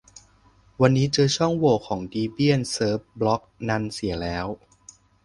[0.81, 4.47] วันนี้เจอช่องโหว่ของดีเบียนเซิฟบล๊อกนันเสียแล้ว